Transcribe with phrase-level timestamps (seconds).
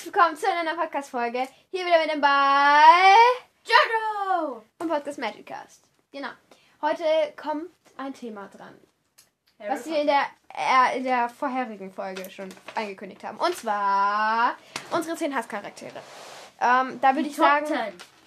[0.00, 1.46] herzlich willkommen zu einer Podcast-Folge.
[1.70, 3.14] Hier wieder mit dabei
[3.66, 4.62] Jojo!
[4.78, 5.84] vom Podcast Magicast.
[6.10, 6.30] Genau.
[6.80, 7.04] Heute
[7.36, 7.68] kommt
[7.98, 8.74] ein Thema dran,
[9.58, 10.22] was wir in der,
[10.56, 13.36] äh, in der vorherigen Folge schon angekündigt haben.
[13.36, 14.56] Und zwar
[14.90, 16.00] unsere 10 Hasscharaktere.
[16.62, 17.76] Ähm, da würde ich Top sagen, 10.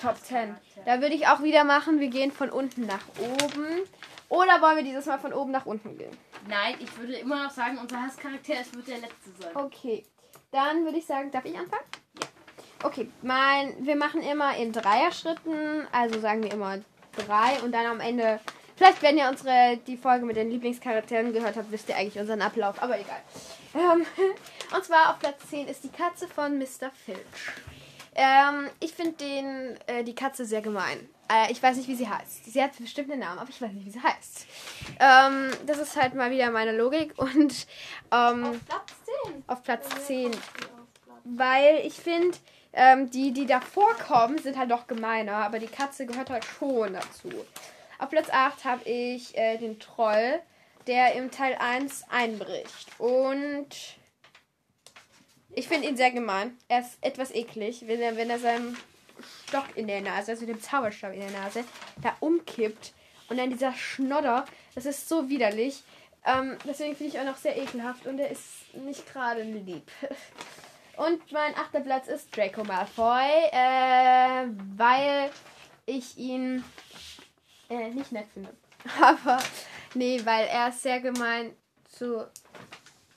[0.00, 0.56] Top 10.
[0.84, 3.82] Da würde ich auch wieder machen, wir gehen von unten nach oben.
[4.28, 6.16] Oder wollen wir dieses Mal von oben nach unten gehen?
[6.48, 9.56] Nein, ich würde immer noch sagen, unser Hasscharakter es wird der letzte sein.
[9.56, 10.04] Okay,
[10.50, 11.84] dann würde ich sagen, darf ich anfangen?
[12.20, 12.26] Ja.
[12.82, 16.78] Okay, mein, wir machen immer in Dreier-Schritten, also sagen wir immer
[17.16, 18.38] drei und dann am Ende,
[18.76, 22.42] vielleicht wenn ihr unsere, die Folge mit den Lieblingscharakteren gehört habt, wisst ihr eigentlich unseren
[22.42, 23.20] Ablauf, aber egal.
[23.74, 24.06] Ähm,
[24.74, 26.90] und zwar auf Platz 10 ist die Katze von Mr.
[27.04, 27.16] Filch.
[28.18, 31.06] Ähm, ich finde den, äh, die Katze sehr gemein.
[31.30, 32.50] Äh, ich weiß nicht, wie sie heißt.
[32.50, 34.46] Sie hat bestimmt einen Namen, aber ich weiß nicht, wie sie heißt.
[34.98, 37.66] Ähm, das ist halt mal wieder meine Logik und
[38.10, 39.44] ähm, Platz 10.
[39.46, 40.30] auf Platz 10.
[41.24, 42.38] Weil ich finde,
[42.72, 46.94] ähm, die, die davor kommen, sind halt doch gemeiner, aber die Katze gehört halt schon
[46.94, 47.30] dazu.
[47.98, 50.40] Auf Platz 8 habe ich äh, den Troll,
[50.86, 52.88] der im Teil 1 einbricht.
[52.98, 53.68] Und
[55.56, 56.56] ich finde ihn sehr gemein.
[56.68, 58.76] Er ist etwas eklig, wenn er, wenn er seinem
[59.48, 61.64] Stock in der Nase, also dem Zauberstab in der Nase,
[62.02, 62.92] da umkippt.
[63.28, 65.82] Und dann dieser Schnodder, das ist so widerlich.
[66.26, 69.90] Ähm, deswegen finde ich auch noch sehr ekelhaft und er ist nicht gerade lieb.
[70.96, 75.30] Und mein achter Platz ist Draco Malfoy, äh, weil
[75.84, 76.64] ich ihn
[77.68, 78.56] äh, nicht nett finde.
[79.02, 79.36] Aber
[79.92, 81.54] nee, weil er ist sehr gemein
[81.84, 82.26] zu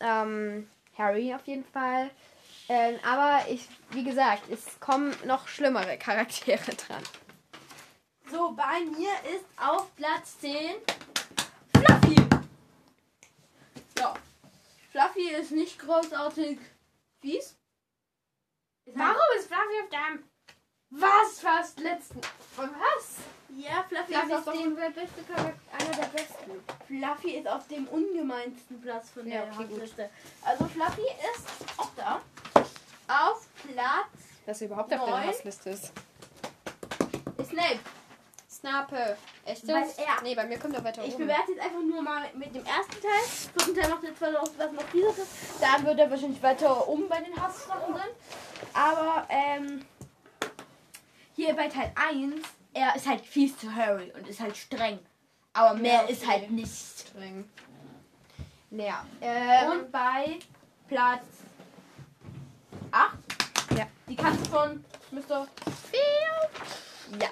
[0.00, 2.10] ähm, Harry auf jeden Fall.
[2.68, 7.02] Ähm, aber ich, wie gesagt, es kommen noch schlimmere Charaktere dran.
[8.30, 10.76] So, bei mir ist auf Platz 10
[11.76, 12.16] Fluffy.
[13.98, 14.14] Ja.
[14.90, 16.58] Fluffy ist nicht großartig
[17.20, 17.58] fies.
[18.84, 20.24] Ist Warum ist Fluffy auf deinem
[20.92, 22.20] was fast letzten
[22.56, 22.68] was?
[23.54, 26.64] Ja, Fluffy, Fluffy ist auf dem, der beste Charakter, einer der besten.
[26.86, 29.72] Fluffy ist auf dem ungemeinsten Platz von Ja, der okay, gut.
[29.76, 30.10] Hassliste.
[30.42, 32.20] Also Fluffy ist auch da.
[33.08, 34.06] Auf Platz
[34.46, 35.92] Dass er überhaupt auf auf der der Hassliste ist.
[37.38, 37.80] ist Snape.
[38.50, 39.16] Snape.
[39.44, 39.98] Echt Weil jetzt?
[39.98, 41.26] er- Nee, bei mir kommt er weiter Ich oben.
[41.26, 43.22] bewerte jetzt einfach nur mal mit dem ersten Teil.
[43.56, 45.28] Vierten Teil macht er zwar noch was noch dieses ist.
[45.60, 48.08] Dann wird er wahrscheinlich weiter oben bei den Hasssachen sein.
[48.72, 49.84] Aber ähm,
[51.34, 52.34] hier bei Teil 1,
[52.74, 54.98] er ist halt fies zu Harry und ist halt streng.
[55.52, 56.12] Aber mehr Ja, okay.
[56.12, 56.72] ist halt nicht.
[57.08, 57.48] streng.
[58.70, 59.04] Naja.
[59.20, 60.38] Ähm, Und bei
[60.88, 61.24] Platz
[62.90, 63.18] 8,
[63.76, 63.86] Ja.
[64.08, 65.46] die Katze von Mr.
[65.90, 67.20] Field.
[67.20, 67.28] Ja,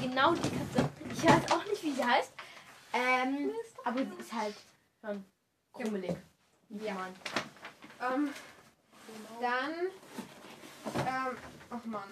[0.00, 0.88] genau die Katze.
[1.12, 2.32] Ich weiß auch nicht, wie sie heißt.
[2.92, 3.52] Ähm,
[3.84, 4.54] aber sie ist halt
[5.00, 5.24] schon
[5.72, 6.16] krummelig.
[6.70, 6.94] Ja.
[6.94, 7.14] Mann.
[8.00, 8.34] ähm,
[9.40, 9.70] dann.
[11.06, 11.36] Ähm,
[11.70, 12.02] oh Mann.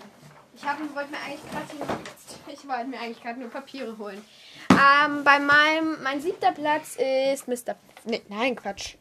[0.60, 1.98] Ich hab, wollte mir eigentlich gerade.
[2.50, 4.24] Ich wollte mir eigentlich gerade nur Papiere holen.
[4.70, 6.02] Ähm, bei meinem.
[6.02, 7.76] Mein siebter Platz ist Mr.
[8.04, 8.96] Nee, nein, Quatsch.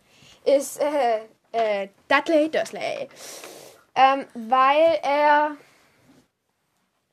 [0.45, 1.21] Ist äh,
[1.53, 3.09] äh, Dudley Dursley.
[3.95, 5.57] Ähm, weil er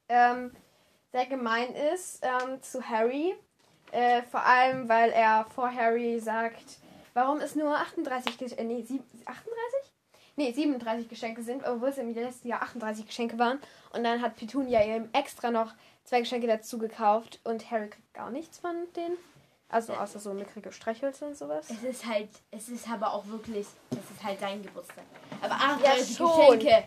[0.09, 0.51] ähm,
[1.13, 3.35] sehr gemein ist ähm, zu Harry.
[3.93, 6.79] Äh, vor allem, weil er vor Harry sagt,
[7.15, 9.94] warum es nur 38 Geschenke, äh, nee, sieb- 38?
[10.37, 13.59] Nee, 37 Geschenke sind, obwohl es im letzten Jahr 38 Geschenke waren.
[13.93, 15.73] Und dann hat Petunia ihm extra noch
[16.05, 19.17] zwei Geschenke dazu gekauft und Harry kriegt gar nichts von denen.
[19.69, 21.67] Also außer so mickrige Streichhölzer und sowas.
[21.71, 25.05] Es ist halt, es ist aber auch wirklich, es ist halt sein Geburtstag.
[25.41, 26.59] Aber Ja, 38 schon.
[26.59, 26.85] Geschenke.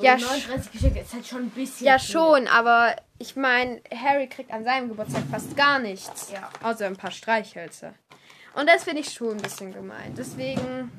[0.00, 1.86] Ja, und 39 Geschenke ist halt schon ein bisschen.
[1.86, 2.12] Ja, viel.
[2.12, 6.30] schon, aber ich meine, Harry kriegt an seinem Geburtstag fast gar nichts.
[6.32, 6.48] Ja.
[6.62, 7.94] Außer ein paar Streichhölzer.
[8.54, 10.14] Und das finde ich schon ein bisschen gemein.
[10.16, 10.90] Deswegen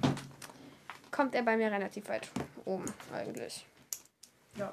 [1.14, 2.28] kommt er bei mir relativ weit
[2.66, 3.66] oben, eigentlich.
[4.58, 4.72] Ja.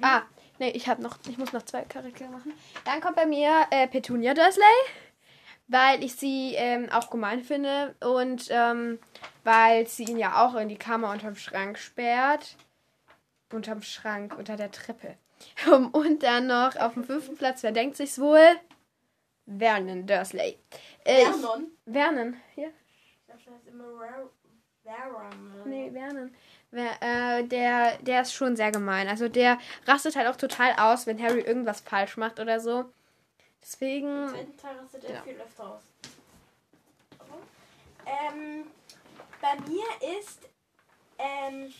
[0.00, 0.22] Ah,
[0.58, 2.54] nee, ich habe noch, ich muss noch zwei Charaktere machen.
[2.84, 4.64] Dann kommt bei mir äh, Petunia Dursley,
[5.68, 8.98] weil ich sie ähm, auch gemein finde und ähm,
[9.44, 12.56] weil sie ihn ja auch in die Kammer unterm Schrank sperrt.
[13.52, 15.18] Unterm Schrank, unter der Treppe.
[15.92, 18.48] Und dann noch auf dem fünften Platz, wer denkt sich's wohl?
[19.44, 20.56] Vernon Dursley.
[21.04, 21.72] Äh, Vernon.
[21.84, 22.68] Vernon, hier?
[22.68, 23.98] Ich dachte, das heißt immer
[24.82, 25.62] Vernon.
[25.64, 26.34] Nee, Vernon.
[26.70, 29.08] Wer, äh, der, der ist schon sehr gemein.
[29.08, 32.90] Also der rastet halt auch total aus, wenn Harry irgendwas falsch macht oder so.
[33.62, 34.24] Deswegen.
[34.24, 35.22] Im zweiten Teil rastet er Ja.
[35.22, 35.82] viel öfter aus.
[38.06, 38.66] Ähm,
[39.40, 40.40] bei mir ist
[41.18, 41.72] ähm,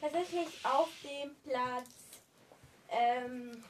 [0.00, 1.90] tatsächlich auf dem Platz
[2.90, 3.64] ähm,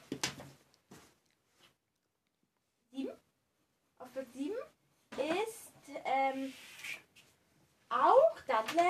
[2.91, 3.09] 7.
[3.99, 4.53] Auf Platz 7
[5.17, 5.71] ist
[6.03, 6.53] ähm,
[7.89, 8.83] auch Dudley,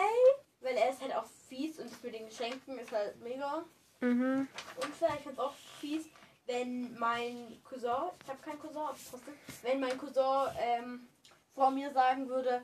[0.62, 3.64] weil er ist halt auch fies und für den Geschenken ist halt mega.
[4.00, 4.48] Mhm.
[4.76, 6.06] Und vielleicht ganz auch fies,
[6.46, 11.08] wenn mein Cousin, ich habe keinen Cousin, aber trotzdem, wenn mein Cousin ähm,
[11.54, 12.62] vor mir sagen würde,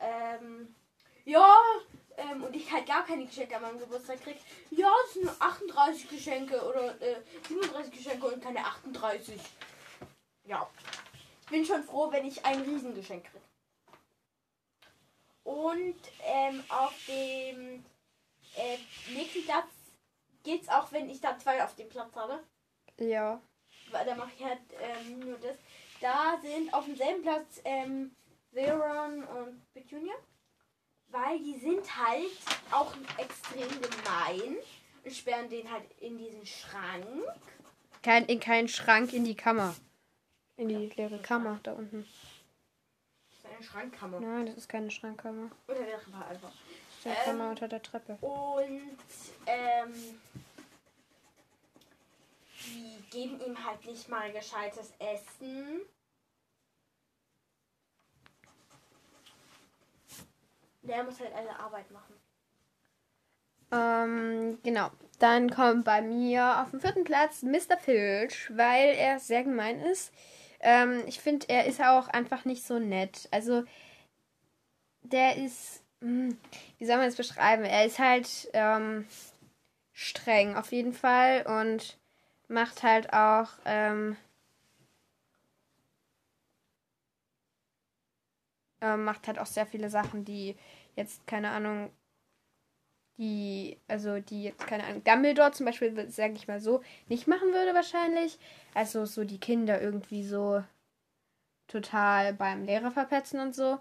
[0.00, 0.74] ähm,
[1.24, 1.56] ja,
[2.16, 4.38] ähm, und ich halt gar keine Geschenke an meinem Geburtstag krieg,
[4.70, 9.40] ja, es sind nur 38 Geschenke oder äh, 37 Geschenke und keine 38.
[10.46, 10.68] Ja.
[11.42, 13.42] Ich bin schon froh, wenn ich ein Riesengeschenk krieg.
[15.44, 17.84] Und ähm, auf dem
[18.56, 18.78] äh,
[19.12, 19.68] nächsten Platz
[20.42, 22.40] geht's auch, wenn ich da zwei auf dem Platz habe.
[22.98, 23.40] Ja.
[23.90, 25.56] Weil da mache ich halt ähm, nur das.
[26.00, 28.14] Da sind auf demselben Platz ähm,
[28.52, 30.14] Veron und Petunia.
[31.08, 32.30] Weil die sind halt
[32.70, 34.56] auch extrem gemein
[35.04, 37.04] und sperren den halt in diesen Schrank.
[38.02, 39.74] Kein, in keinen Schrank, in die Kammer.
[40.56, 42.06] In die leere Kammer da unten.
[43.28, 44.20] Das ist eine Schrankkammer.
[44.20, 45.50] Nein, das ist keine Schrankkammer.
[45.66, 46.52] Unter der Treppe einfach.
[47.04, 48.18] Eine Ähm, Kammer unter der Treppe.
[48.20, 48.98] Und
[49.46, 50.20] ähm,
[52.64, 55.80] die geben ihm halt nicht mal gescheites Essen.
[60.82, 62.14] Der muss halt alle Arbeit machen.
[63.72, 64.90] Ähm, genau.
[65.18, 67.76] Dann kommt bei mir auf dem vierten Platz Mr.
[67.78, 70.12] Filch, weil er sehr gemein ist.
[70.60, 73.28] Ähm, ich finde, er ist auch einfach nicht so nett.
[73.30, 73.64] Also,
[75.02, 77.64] der ist, wie soll man das beschreiben?
[77.64, 79.06] Er ist halt ähm,
[79.92, 81.98] streng auf jeden Fall und
[82.48, 84.16] macht halt auch, ähm,
[88.80, 90.56] ähm, macht halt auch sehr viele Sachen, die
[90.96, 91.90] jetzt, keine Ahnung,
[93.18, 97.52] die, also die jetzt, keine Ahnung, Dumbledore zum Beispiel, sage ich mal so, nicht machen
[97.52, 98.38] würde wahrscheinlich.
[98.74, 100.62] Also so die Kinder irgendwie so
[101.68, 103.78] total beim Lehrer verpetzen und so.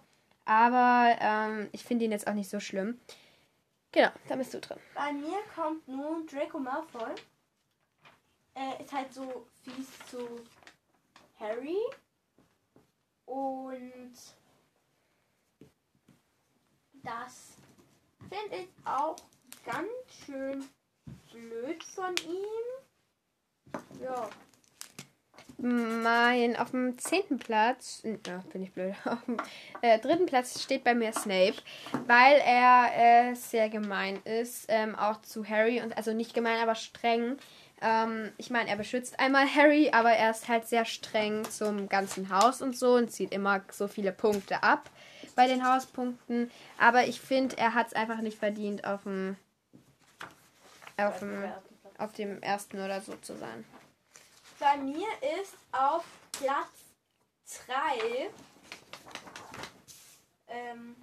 [0.50, 3.00] Aber ähm, ich finde ihn jetzt auch nicht so schlimm.
[3.92, 4.80] Genau, da bist du drin.
[4.96, 7.14] Bei mir kommt nun Draco Malfoy.
[8.56, 10.42] Er ist halt so fies zu
[11.40, 11.78] Harry.
[13.28, 14.14] Und
[17.04, 17.58] das
[18.28, 19.18] finde ich auch
[19.64, 20.68] ganz schön
[21.32, 24.02] blöd von ihm.
[24.02, 24.28] Ja.
[25.62, 29.36] Mein, auf dem zehnten Platz, na, bin ich blöd, auf dem
[29.82, 31.56] äh, dritten Platz steht bei mir Snape,
[32.08, 36.76] weil er äh, sehr gemein ist, ähm, auch zu Harry und also nicht gemein, aber
[36.76, 37.36] streng.
[37.82, 42.30] Ähm, ich meine, er beschützt einmal Harry, aber er ist halt sehr streng zum ganzen
[42.30, 44.90] Haus und so und zieht immer so viele Punkte ab
[45.36, 46.50] bei den Hauspunkten.
[46.78, 49.36] Aber ich finde, er hat es einfach nicht verdient, auf dem,
[50.96, 51.44] auf dem,
[51.98, 53.66] auf dem ersten oder so zu sein.
[54.60, 55.08] Bei mir
[55.42, 56.04] ist auf
[56.34, 56.84] Platz
[57.66, 58.30] 3
[60.48, 60.96] ähm,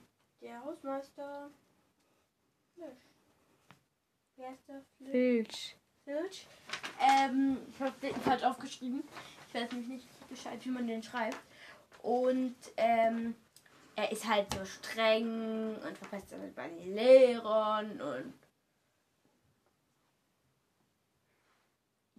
[0.43, 1.51] der Hausmeister
[2.75, 3.07] Flisch.
[4.37, 4.83] Wie heißt der?
[4.99, 5.77] Filch.
[6.05, 6.47] Filch.
[7.01, 9.03] Ähm, ich habe den falsch aufgeschrieben.
[9.49, 11.39] Ich weiß nämlich nicht Bescheid, wie man den schreibt.
[12.03, 13.35] Und ähm,
[13.95, 18.35] er ist halt so streng und verpasst dann halt bei den Lehrern und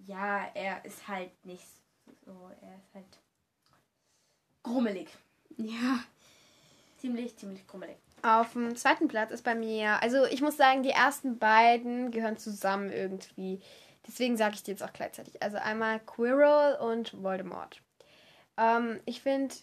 [0.08, 1.66] ja, er ist halt nicht
[2.26, 3.20] so, er ist halt
[4.64, 5.10] grummelig.
[5.58, 6.00] Ja.
[6.98, 7.98] Ziemlich, ziemlich grummelig.
[8.24, 12.38] Auf dem zweiten Platz ist bei mir, also ich muss sagen, die ersten beiden gehören
[12.38, 13.62] zusammen irgendwie.
[14.08, 15.44] Deswegen sage ich die jetzt auch gleichzeitig.
[15.44, 17.82] Also einmal Quirrell und Voldemort.
[18.58, 19.54] Ähm, ich finde,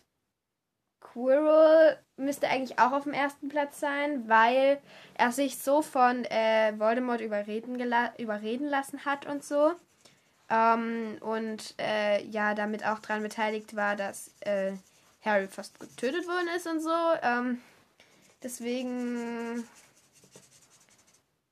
[1.00, 4.80] Quirrell müsste eigentlich auch auf dem ersten Platz sein, weil
[5.14, 7.74] er sich so von äh, Voldemort überreden,
[8.18, 9.74] überreden lassen hat und so.
[10.54, 14.72] Ähm, und äh, ja, damit auch daran beteiligt war, dass äh,
[15.24, 16.94] Harry fast getötet worden ist und so.
[17.22, 17.60] Ähm,
[18.42, 19.66] deswegen,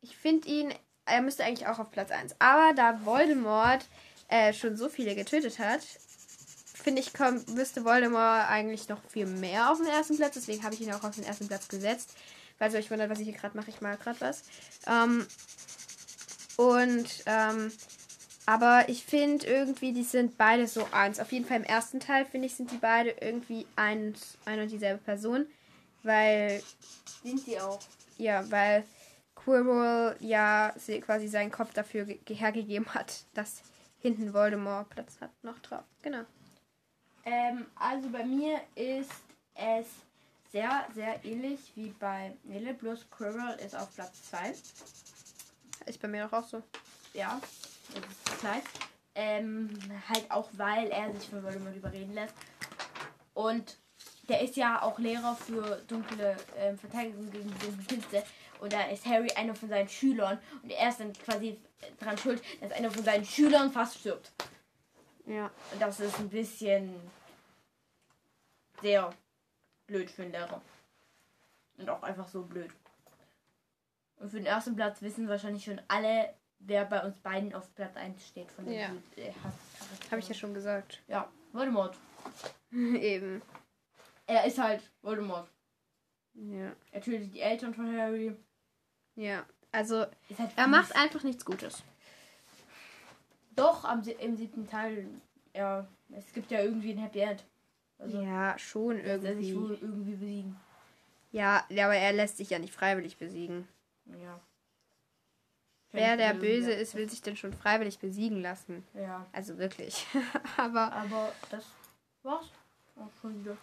[0.03, 0.73] ich finde ihn,
[1.05, 2.37] er müsste eigentlich auch auf Platz 1.
[2.39, 3.87] Aber da Voldemort
[4.29, 9.71] äh, schon so viele getötet hat, finde ich, kommt, müsste Voldemort eigentlich noch viel mehr
[9.73, 10.35] auf den ersten Platz.
[10.35, 12.15] Deswegen habe ich ihn auch auf den ersten Platz gesetzt.
[12.57, 14.45] Falls ihr euch wundert, was ich hier gerade mache, ich mal gerade was.
[14.87, 15.27] Ähm,
[16.57, 17.73] und, ähm,
[18.47, 21.21] aber ich finde irgendwie, die sind beide so eins.
[21.21, 24.71] Auf jeden Fall im ersten Teil, finde ich, sind die beide irgendwie ein, ein und
[24.71, 25.47] dieselbe Person.
[26.03, 26.63] Weil,
[27.23, 27.79] Sind sie auch.
[28.19, 28.85] ja, weil
[29.37, 33.63] Quirrell ja quasi seinen Kopf dafür ge- hergegeben hat, dass
[34.01, 35.85] hinten Voldemort Platz hat noch drauf.
[36.03, 36.23] Genau.
[37.25, 39.13] Ähm, also bei mir ist
[39.55, 39.87] es
[40.51, 44.53] sehr, sehr ähnlich wie bei Nele, bloß Quirrell ist auf Platz 2.
[45.87, 46.63] Ist bei mir doch auch so.
[47.15, 47.41] Ja,
[48.01, 48.63] das ist gleich.
[49.15, 49.71] Ähm,
[50.09, 52.35] halt auch, weil er sich von Voldemort überreden lässt.
[53.35, 53.77] Und
[54.29, 58.25] der ist ja auch Lehrer für dunkle ähm, Verteidigung gegen die dunklen Künste.
[58.61, 61.59] und da ist Harry einer von seinen Schülern und er ist dann quasi
[61.99, 64.33] dran schuld, dass einer von seinen Schülern fast stirbt.
[65.27, 65.51] Ja.
[65.73, 66.95] Und das ist ein bisschen
[68.81, 69.13] sehr
[69.87, 70.61] blöd für den Lehrer.
[71.79, 72.71] Und auch einfach so blöd.
[74.17, 76.33] Und für den ersten Platz wissen wahrscheinlich schon alle,
[76.67, 78.89] wer bei uns beiden auf Platz 1 steht von den Ja.
[80.11, 81.03] Habe ich ja schon gesagt.
[81.09, 81.97] Ja, Voldemort.
[82.73, 83.43] Eben.
[84.27, 85.49] Er ist halt Voldemort.
[86.35, 86.73] Ja.
[86.91, 88.35] Er tötet die Eltern von Harry.
[89.17, 89.45] Ja.
[89.71, 90.07] Also,
[90.39, 91.83] halt er macht einfach nichts Gutes.
[93.55, 95.07] Doch, am, im siebten Teil,
[95.55, 97.45] ja, es gibt ja irgendwie ein Happy End.
[97.99, 99.55] Also, Ja, schon lässt er sich irgendwie.
[99.57, 100.57] wohl irgendwie besiegen.
[101.31, 103.69] Ja, aber er lässt sich ja nicht freiwillig besiegen.
[104.07, 104.41] Ja.
[105.93, 108.85] Wer der Böse ist, will sich denn schon freiwillig besiegen lassen.
[108.95, 109.27] Ja.
[109.33, 110.07] Also wirklich.
[110.57, 111.65] aber Aber das
[112.23, 112.47] war's
[112.97, 113.57] auch schon wieder.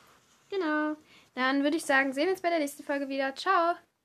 [0.50, 0.95] genau.
[1.36, 3.33] Dann würde ich sagen, sehen wir uns bei der nächsten Folge wieder.
[3.36, 3.75] Ciao.